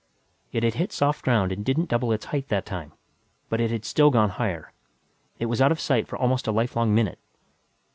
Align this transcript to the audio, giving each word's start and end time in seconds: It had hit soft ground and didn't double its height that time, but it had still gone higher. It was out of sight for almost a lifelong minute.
It 0.51 0.63
had 0.63 0.73
hit 0.73 0.91
soft 0.91 1.23
ground 1.23 1.51
and 1.51 1.63
didn't 1.63 1.87
double 1.89 2.11
its 2.11 2.25
height 2.25 2.47
that 2.47 2.65
time, 2.65 2.93
but 3.49 3.61
it 3.61 3.69
had 3.69 3.85
still 3.85 4.09
gone 4.09 4.29
higher. 4.31 4.73
It 5.37 5.45
was 5.45 5.61
out 5.61 5.71
of 5.71 5.79
sight 5.79 6.07
for 6.07 6.17
almost 6.17 6.47
a 6.47 6.51
lifelong 6.51 6.95
minute. 6.95 7.19